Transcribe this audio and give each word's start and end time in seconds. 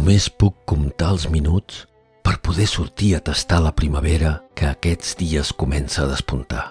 Només 0.00 0.30
puc 0.32 0.54
comptar 0.64 1.10
els 1.12 1.26
minuts 1.28 1.82
per 2.24 2.38
poder 2.40 2.64
sortir 2.70 3.10
a 3.12 3.18
tastar 3.20 3.58
la 3.60 3.72
primavera 3.76 4.30
que 4.56 4.70
aquests 4.70 5.10
dies 5.20 5.50
comença 5.52 6.06
a 6.06 6.08
despuntar. 6.08 6.62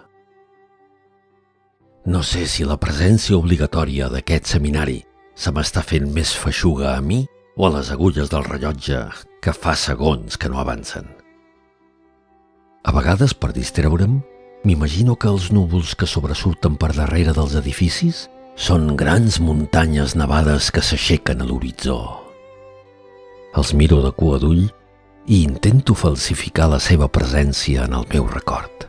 No 2.10 2.24
sé 2.26 2.48
si 2.50 2.64
la 2.66 2.80
presència 2.82 3.38
obligatòria 3.38 4.08
d'aquest 4.10 4.50
seminari 4.50 5.04
se 5.38 5.54
m'està 5.54 5.84
fent 5.86 6.08
més 6.16 6.32
feixuga 6.34 6.96
a 6.96 7.04
mi 7.06 7.20
o 7.54 7.68
a 7.68 7.70
les 7.76 7.92
agulles 7.94 8.32
del 8.32 8.48
rellotge 8.48 9.04
que 9.46 9.54
fa 9.54 9.76
segons 9.78 10.34
que 10.34 10.50
no 10.50 10.58
avancen. 10.64 11.06
A 12.82 12.96
vegades, 12.98 13.36
per 13.38 13.52
distreure'm, 13.54 14.24
m'imagino 14.64 15.14
que 15.14 15.30
els 15.30 15.52
núvols 15.54 15.94
que 15.94 16.10
sobresurten 16.10 16.82
per 16.82 16.96
darrere 16.98 17.38
dels 17.38 17.54
edificis 17.62 18.26
són 18.58 18.96
grans 18.98 19.38
muntanyes 19.38 20.18
nevades 20.18 20.72
que 20.74 20.82
s'aixequen 20.82 21.46
a 21.46 21.48
l'horitzó. 21.52 22.29
Els 23.58 23.74
miro 23.74 24.04
de 24.04 24.12
cua 24.14 24.38
d'ull 24.42 24.68
i 25.26 25.42
intento 25.42 25.96
falsificar 25.98 26.68
la 26.70 26.80
seva 26.82 27.08
presència 27.10 27.88
en 27.88 27.96
el 27.98 28.06
meu 28.12 28.28
record. 28.30 28.86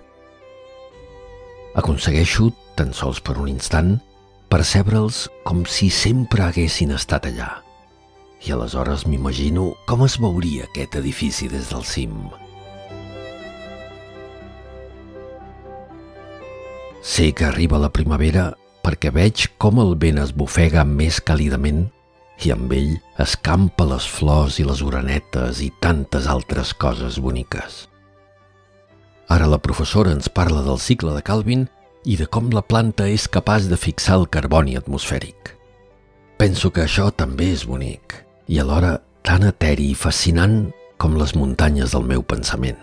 Aconsegueixo, 1.80 2.50
tan 2.76 2.92
sols 2.96 3.22
per 3.24 3.38
un 3.40 3.48
instant, 3.48 3.94
percebre'ls 4.52 5.28
com 5.46 5.64
si 5.64 5.88
sempre 5.94 6.44
haguessin 6.44 6.92
estat 6.96 7.30
allà. 7.30 7.50
I 8.44 8.52
aleshores 8.52 9.06
m'imagino 9.06 9.70
com 9.88 10.04
es 10.04 10.16
veuria 10.20 10.66
aquest 10.68 10.96
edifici 11.00 11.48
des 11.48 11.70
del 11.72 11.84
cim. 11.84 12.16
Sé 17.00 17.30
que 17.32 17.46
arriba 17.48 17.80
la 17.80 17.92
primavera 17.92 18.50
perquè 18.84 19.12
veig 19.12 19.46
com 19.60 19.80
el 19.80 19.94
vent 20.00 20.20
es 20.20 20.34
bufega 20.36 20.84
més 20.84 21.20
càlidament 21.24 21.86
i 22.46 22.52
amb 22.54 22.72
ell 22.72 22.96
escampa 23.22 23.86
les 23.88 24.06
flors 24.08 24.58
i 24.60 24.64
les 24.66 24.82
orenetes 24.82 25.60
i 25.64 25.70
tantes 25.80 26.26
altres 26.30 26.72
coses 26.74 27.18
boniques. 27.20 27.86
Ara 29.30 29.46
la 29.46 29.60
professora 29.62 30.14
ens 30.16 30.28
parla 30.28 30.64
del 30.66 30.80
cicle 30.82 31.14
de 31.14 31.22
Calvin 31.22 31.68
i 32.04 32.16
de 32.16 32.26
com 32.26 32.48
la 32.50 32.64
planta 32.66 33.06
és 33.06 33.28
capaç 33.28 33.68
de 33.70 33.78
fixar 33.78 34.18
el 34.18 34.26
carboni 34.32 34.76
atmosfèric. 34.78 35.54
Penso 36.40 36.72
que 36.72 36.86
això 36.86 37.10
també 37.12 37.50
és 37.54 37.66
bonic 37.68 38.16
i 38.48 38.58
alhora 38.58 38.96
tan 39.22 39.44
eteri 39.46 39.90
i 39.92 39.98
fascinant 39.98 40.70
com 41.00 41.14
les 41.20 41.36
muntanyes 41.36 41.92
del 41.94 42.08
meu 42.08 42.24
pensament. 42.26 42.80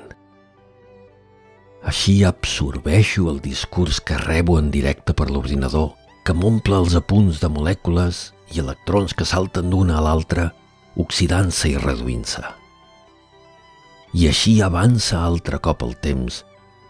Així 1.88 2.22
absorbeixo 2.28 3.28
el 3.32 3.42
discurs 3.42 4.00
que 4.04 4.18
rebo 4.22 4.58
en 4.60 4.72
directe 4.72 5.14
per 5.16 5.30
l'ordinador, 5.32 5.94
que 6.26 6.36
m'omple 6.36 6.76
els 6.84 6.98
apunts 7.00 7.40
de 7.40 7.50
molècules 7.52 8.28
i 8.54 8.62
electrons 8.64 9.14
que 9.18 9.26
salten 9.28 9.72
d'una 9.72 9.98
a 10.00 10.04
l'altra, 10.06 10.52
oxidant-se 10.98 11.72
i 11.74 11.78
reduint-se. 11.82 12.44
I 14.18 14.30
així 14.30 14.58
avança 14.64 15.20
altre 15.20 15.60
cop 15.60 15.84
el 15.86 15.98
temps 16.02 16.44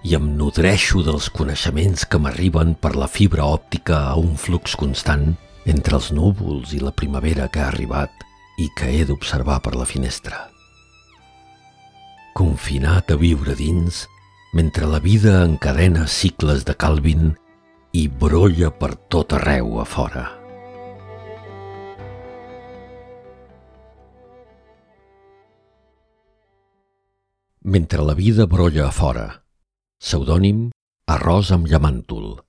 i 0.07 0.13
em 0.15 0.29
nodreixo 0.39 1.01
dels 1.03 1.27
coneixements 1.33 2.05
que 2.05 2.19
m'arriben 2.21 2.75
per 2.79 2.93
la 2.95 3.09
fibra 3.11 3.47
òptica 3.57 4.03
a 4.11 4.15
un 4.21 4.37
flux 4.37 4.77
constant 4.79 5.33
entre 5.67 5.97
els 5.97 6.11
núvols 6.15 6.71
i 6.77 6.79
la 6.79 6.93
primavera 6.95 7.49
que 7.51 7.63
ha 7.63 7.71
arribat 7.73 8.13
i 8.61 8.69
que 8.77 8.93
he 8.93 9.03
d'observar 9.05 9.59
per 9.65 9.75
la 9.75 9.89
finestra. 9.89 10.47
Confinat 12.37 13.11
a 13.11 13.17
viure 13.17 13.57
dins, 13.57 14.05
mentre 14.53 14.87
la 14.87 15.01
vida 15.03 15.41
encadena 15.43 16.07
cicles 16.07 16.63
de 16.63 16.77
Calvin 16.77 17.33
i 17.97 18.07
brolla 18.07 18.71
per 18.71 18.93
tot 19.09 19.33
arreu 19.33 19.79
a 19.81 19.85
fora. 19.85 20.36
Mentre 27.63 28.03
la 28.05 28.13
vida 28.13 28.45
brolla 28.45 28.87
a 28.87 28.91
fora. 28.91 29.27
Pseudònim 29.97 30.67
Arròs 31.09 31.49
amb 31.55 31.67
llamàntol. 31.67 32.46